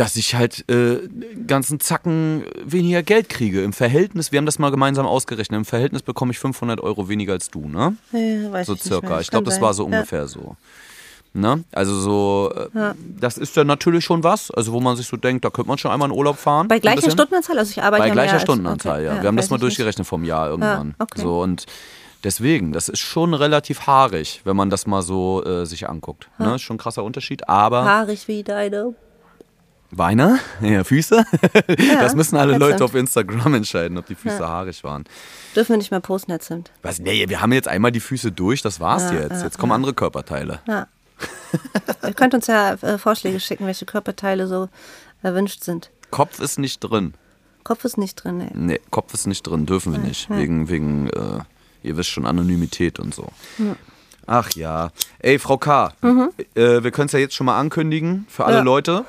[0.00, 0.96] dass ich halt äh,
[1.46, 3.62] ganzen Zacken weniger Geld kriege.
[3.62, 7.34] Im Verhältnis, wir haben das mal gemeinsam ausgerechnet, im Verhältnis bekomme ich 500 Euro weniger
[7.34, 7.96] als du, ne?
[8.12, 9.08] Ja, weiß so ich nicht circa.
[9.16, 9.86] Das Ich glaube, das war so Ja.
[9.98, 10.56] ungefähr so.
[11.34, 11.62] Ne?
[11.70, 15.44] Also so, äh, das ist ja natürlich schon was, also wo man sich so denkt,
[15.44, 16.66] da könnte man schon einmal in Urlaub fahren.
[16.66, 17.10] Bei gleicher.
[17.10, 19.22] Stundenanzahl, also ich arbeite Bei ja gleicher als- Stundenanzahl, okay, ja.
[19.22, 19.76] Wir haben das mal ich nicht.
[19.76, 20.94] durchgerechnet vom Jahr irgendwann.
[20.98, 21.20] okay.
[21.20, 21.66] So und
[22.24, 26.28] deswegen, das ist schon relativ haarig, wenn man das mal so äh, sich anguckt.
[26.38, 26.54] Ne?
[26.56, 28.94] Ist schon ein krasser Unterschied, aber Haarig wie deine.
[29.92, 31.24] Beine, ja, Füße.
[32.00, 35.04] das müssen alle Leute auf Instagram entscheiden, ob die Füße haarig waren.
[35.56, 36.70] Dürfen wir nicht mehr posten, jetzt sind.
[36.82, 37.00] Was?
[37.00, 39.42] Nee, wir haben jetzt einmal die Füße durch, das war's jetzt.
[39.42, 40.60] Jetzt kommen andere Körperteile.
[40.68, 40.86] Ja.
[42.04, 44.68] Ihr könnt uns ja äh, Vorschläge schicken, welche Körperteile so
[45.22, 45.90] erwünscht sind.
[46.10, 47.14] Kopf ist nicht drin.
[47.64, 48.50] Kopf ist nicht drin, ey.
[48.54, 50.30] Nee, Kopf ist nicht drin, dürfen wir nicht.
[50.30, 51.40] Wegen, wegen äh,
[51.82, 53.28] ihr wisst schon, Anonymität und so.
[54.26, 54.90] Ach ja.
[55.18, 55.92] Ey, Frau K.,
[56.54, 58.62] äh, wir können es ja jetzt schon mal ankündigen für alle Ja.
[58.62, 59.04] Leute.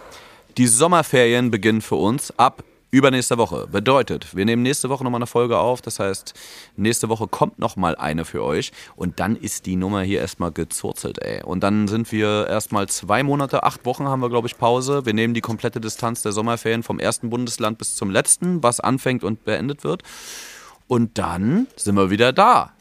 [0.57, 3.67] Die Sommerferien beginnen für uns ab übernächster Woche.
[3.71, 5.81] Bedeutet, wir nehmen nächste Woche nochmal eine Folge auf.
[5.81, 6.33] Das heißt,
[6.75, 8.73] nächste Woche kommt nochmal eine für euch.
[8.97, 11.41] Und dann ist die Nummer hier erstmal gezurzelt, ey.
[11.41, 15.05] Und dann sind wir erstmal zwei Monate, acht Wochen haben wir, glaube ich, Pause.
[15.05, 19.23] Wir nehmen die komplette Distanz der Sommerferien vom ersten Bundesland bis zum letzten, was anfängt
[19.23, 20.03] und beendet wird.
[20.87, 22.73] Und dann sind wir wieder da.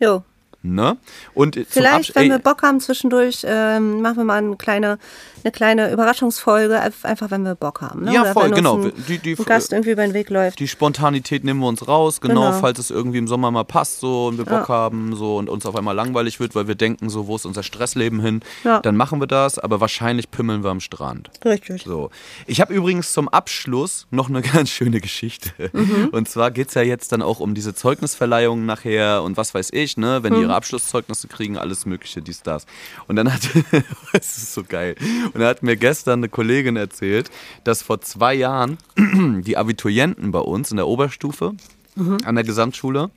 [0.00, 0.24] Jo.
[0.66, 0.96] Ne?
[1.34, 4.98] Und Vielleicht, wenn wir Bock haben, zwischendurch ähm, machen wir mal eine kleine,
[5.44, 8.04] eine kleine Überraschungsfolge, einfach wenn wir Bock haben.
[8.04, 8.14] Ne?
[8.14, 8.76] Ja, Oder voll, genau.
[8.82, 10.58] Ein, Die- die- ein Gast irgendwie über den Weg läuft.
[10.60, 12.60] die Spontanität nehmen wir uns raus, genau, Genau.
[12.60, 14.74] falls es irgendwie im Sommer mal passt so und wir Bock Ja.
[14.74, 17.62] haben so und uns auf einmal langweilig wird, weil wir denken so, wo ist unser
[17.62, 18.80] Stressleben hin, Ja.
[18.80, 21.28] dann machen wir das, aber wahrscheinlich pimmeln wir am Strand.
[21.44, 21.82] Richtig.
[21.84, 22.08] So.
[22.46, 25.50] Ich habe übrigens zum Abschluss noch eine ganz schöne Geschichte.
[25.74, 26.08] Mhm.
[26.12, 29.68] Und zwar geht es ja jetzt dann auch um diese Zeugnisverleihungen nachher und was weiß
[29.72, 30.53] ich, ne, wenn die Mhm.
[30.54, 32.66] Ihre Abschlusszeugnisse kriegen, alles mögliche, dies, das.
[33.08, 33.42] Und dann hat,
[34.12, 37.30] es ist so geil, und dann hat mir gestern eine Kollegin erzählt,
[37.64, 41.54] dass vor zwei Jahren die Abiturienten bei uns in der Oberstufe
[41.96, 42.18] Mhm.
[42.24, 43.10] an der Gesamtschule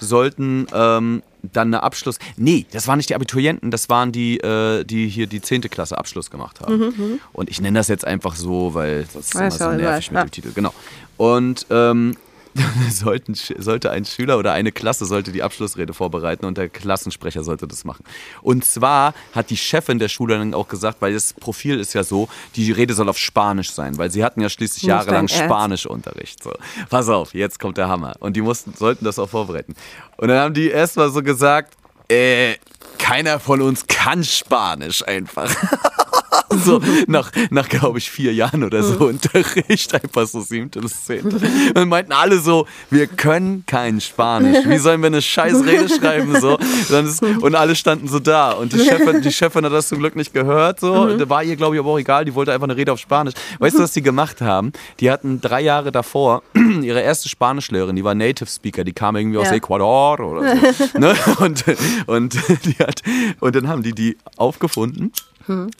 [0.00, 2.16] sollten ähm, dann eine Abschluss.
[2.38, 5.60] Nee, das waren nicht die Abiturienten, das waren die, äh, die hier die 10.
[5.68, 7.20] Klasse Abschluss gemacht haben.
[7.34, 10.30] Und ich nenne das jetzt einfach so, weil das ist immer so nervig mit dem
[10.30, 10.52] Titel.
[10.54, 10.72] Genau.
[11.18, 12.16] Und ähm,
[12.90, 17.66] sollten, sollte ein Schüler oder eine Klasse sollte die Abschlussrede vorbereiten und der Klassensprecher sollte
[17.66, 18.04] das machen.
[18.42, 22.04] Und zwar hat die Chefin der Schule dann auch gesagt, weil das Profil ist ja
[22.04, 25.28] so, die Rede soll auf Spanisch sein, weil sie hatten ja schließlich jahrelang?
[25.28, 26.42] Spanischunterricht.
[26.42, 26.52] So.
[26.90, 28.14] Pass auf, jetzt kommt der Hammer.
[28.20, 29.74] Und die mussten, sollten das auch vorbereiten.
[30.16, 31.74] Und dann haben die erstmal so gesagt,
[32.08, 32.54] äh,
[32.98, 35.50] keiner von uns kann Spanisch einfach.
[36.58, 41.40] so nach, nach glaube ich, vier Jahren oder so Unterricht, einfach so siebte bis zehnte.
[41.74, 44.66] Und meinten alle so, wir können kein Spanisch.
[44.66, 46.38] Wie sollen wir eine scheiß Rede schreiben?
[46.40, 46.58] So?
[46.58, 48.52] Ist, und alle standen so da.
[48.52, 50.80] Und die Chefin, die Chefin hat das zum Glück nicht gehört.
[50.80, 51.16] So.
[51.16, 52.24] Da war ihr, glaube ich, aber auch egal.
[52.24, 53.34] Die wollte einfach eine Rede auf Spanisch.
[53.58, 54.72] Weißt du, was die gemacht haben?
[55.00, 56.42] Die hatten drei Jahre davor
[56.82, 59.54] ihre erste Spanischlehrerin, die war Native Speaker, die kam irgendwie aus Ja.
[59.54, 60.84] Ecuador oder so.
[60.98, 61.14] ne?
[61.38, 61.64] und,
[62.06, 63.02] und, die hat,
[63.40, 65.12] und dann haben die die aufgefunden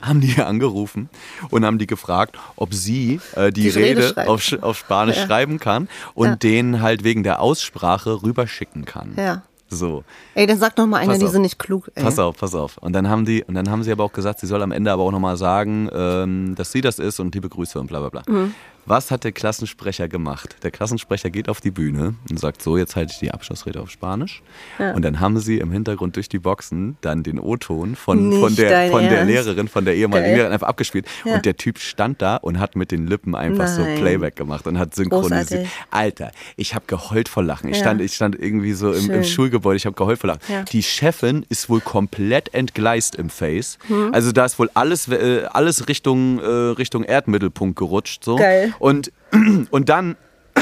[0.01, 1.09] haben die angerufen
[1.51, 5.27] und haben die gefragt, ob sie äh, die, Die Rede Rede, auf, auf Spanisch Ja.
[5.27, 6.37] schreiben kann und Ja.
[6.37, 9.15] denen halt wegen der Aussprache rüberschicken kann.
[9.17, 9.43] Ja.
[9.71, 11.91] So, Ey, dann sag noch mal einer, die sind nicht klug.
[11.95, 12.03] Ey.
[12.05, 12.77] pass auf, pass auf.
[12.79, 14.93] Und dann haben die, und dann haben sie aber auch gesagt, sie soll am Ende
[14.93, 18.09] aber auch nochmal sagen, ähm, dass sie das ist und liebe Grüße und bla bla
[18.11, 18.23] bla.
[18.29, 18.55] Mhm.
[18.87, 20.57] Was hat der Klassensprecher gemacht?
[20.63, 23.91] Der Klassensprecher geht auf die Bühne und sagt so, jetzt halte ich die Abschlussrede auf
[23.91, 24.43] Spanisch.
[24.79, 24.93] Ja.
[24.93, 28.55] Und dann haben sie im Hintergrund durch die Boxen dann den O-Ton von, Nicht von,
[28.57, 29.25] der, von der?
[29.25, 30.35] Lehrerin, von der ehemaligen Geil.
[30.37, 31.07] Lehrerin einfach abgespielt.
[31.25, 31.37] Ja.
[31.37, 33.99] Und der Typ stand da und hat mit den Lippen einfach so Nein.
[33.99, 35.49] Playback gemacht und hat synchronisiert.
[35.49, 35.69] Großartig.
[35.91, 37.71] Alter, ich habe geheult vor Lachen.
[37.71, 37.83] Ich, Ja.
[37.85, 39.25] stand, ich stand irgendwie so im, im.
[39.25, 40.41] Schulgebäude, ich habe geheult vor Lachen.
[40.73, 43.79] Die Chefin ist wohl komplett entgleist im Face.
[43.87, 44.13] Hm.
[44.13, 48.25] Also da ist wohl alles, äh, alles Richtung, äh, Richtung Erdmittelpunkt gerutscht.
[48.25, 48.37] So.
[48.37, 48.74] Geil.
[48.79, 49.13] Und,
[49.71, 50.17] und dann,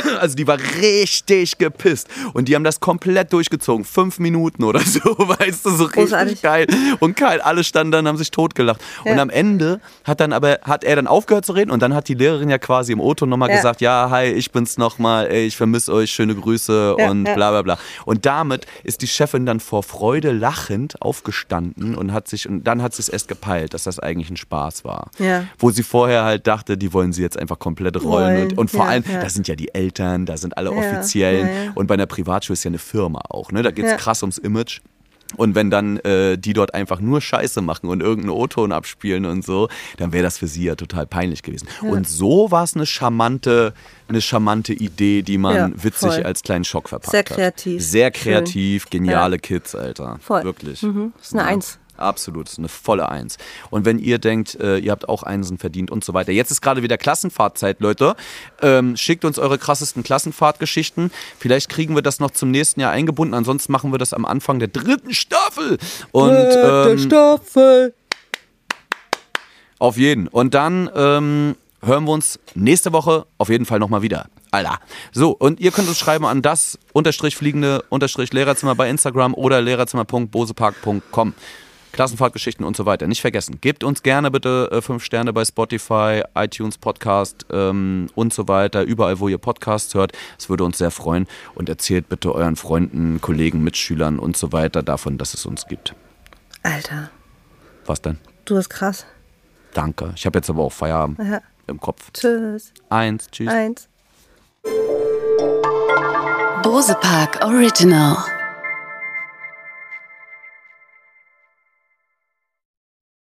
[0.21, 2.09] also die war richtig gepisst.
[2.33, 3.85] Und die haben das komplett durchgezogen.
[3.85, 6.43] Fünf Minuten oder so, weißt du, so richtig Großartig.
[6.43, 6.67] geil.
[7.01, 8.81] Und geil, alle standen dann, haben sich totgelacht.
[9.05, 9.23] Und Ja.
[9.23, 12.15] am Ende hat dann aber, hat er dann aufgehört zu reden und dann hat die
[12.15, 13.57] Lehrerin ja quasi im O-Ton nochmal Ja.
[13.57, 17.51] gesagt, ja, hi, ich bin's nochmal, ey, ich vermisse euch, schöne Grüße Ja, und bla
[17.51, 17.79] bla bla.
[18.05, 22.83] Und damit ist die Chefin dann vor Freude lachend aufgestanden und hat sich, und dann
[22.83, 25.11] hat sie es erst gepeilt, dass das eigentlich ein Spaß war.
[25.59, 28.43] Wo sie vorher halt dachte, die wollen sie jetzt einfach komplett rollen.
[28.51, 29.21] Und, und vor allem, ja.
[29.21, 31.47] da sind ja die Eltern, da sind alle Ja, Offiziellen.
[31.49, 31.73] ja, ja.
[31.75, 33.53] Und bei einer Privatschule ist ja eine Firma auch.
[33.53, 33.63] Ne?
[33.63, 33.97] Da geht's Ja.
[33.97, 34.81] krass ums Image.
[35.39, 39.43] Und wenn dann äh, die dort einfach nur Scheiße machen und irgendeinen O-Ton abspielen und
[39.43, 41.69] so, dann wäre das für sie ja total peinlich gewesen.
[41.81, 43.73] Und so war es eine charmante,
[44.09, 46.23] eine charmante Idee, die man Ja, witzig voll.
[46.25, 47.27] als kleinen Schock verpackt Sehr hat.
[47.29, 47.83] kreativ.
[47.83, 48.23] Sehr Schön.
[48.35, 50.19] kreativ, geniale Kids, Alter.
[50.21, 50.45] Voll.
[50.45, 50.83] Wirklich.
[50.83, 51.15] Mhm.
[51.17, 51.79] Das ist eine Eins.
[52.03, 53.38] Absolut, das ist eine volle Eins.
[53.71, 56.33] Und wenn ihr denkt, äh, ihr habt auch Einsen verdient und so weiter.
[56.33, 58.17] Jetzt ist gerade wieder Klassenfahrtzeit, Leute.
[58.61, 61.11] Ähm, schickt uns eure krassesten Klassenfahrtgeschichten.
[61.38, 63.35] Vielleicht kriegen wir das noch zum nächsten Jahr eingebunden.
[63.35, 65.79] Ansonsten machen wir das am Anfang der dritten Staffel.
[66.11, 67.95] Und ähm, Staffel.
[69.79, 70.29] auf jeden.
[70.29, 74.27] Und dann ähm, hören wir uns nächste Woche auf jeden Fall nochmal wieder.
[74.51, 74.79] Alter.
[75.12, 79.61] So, und ihr könnt uns schreiben an das unterstrich fliegende unterstrich Lehrerzimmer bei Instagram oder
[79.61, 81.35] lehrerzimmer.bosepark.com.
[81.93, 83.07] Klassenfahrtgeschichten und so weiter.
[83.07, 83.59] Nicht vergessen.
[83.61, 88.83] Gebt uns gerne bitte äh, fünf Sterne bei Spotify, iTunes Podcast ähm, und so weiter.
[88.83, 90.13] Überall, wo ihr Podcasts hört.
[90.39, 91.27] Es würde uns sehr freuen.
[91.55, 95.95] Und erzählt bitte euren Freunden, Kollegen, Mitschülern und so weiter davon, dass es uns gibt.
[96.63, 97.11] Alter,
[97.87, 98.19] Was denn?
[98.45, 99.05] du bist krass.
[99.75, 100.13] Danke.
[100.17, 101.41] Ich habe jetzt aber auch Feierabend Ja.
[101.67, 102.11] im Kopf.
[102.13, 102.73] Tschüss.
[102.89, 103.49] Eins, tschüss.
[103.49, 103.89] Eins.
[106.63, 108.17] Bose Park Original.